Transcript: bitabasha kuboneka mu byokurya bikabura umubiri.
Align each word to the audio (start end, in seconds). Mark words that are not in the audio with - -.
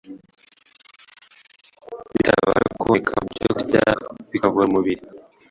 bitabasha 2.13 2.69
kuboneka 2.79 3.11
mu 3.21 3.25
byokurya 3.33 3.81
bikabura 4.31 4.65
umubiri. 4.67 5.01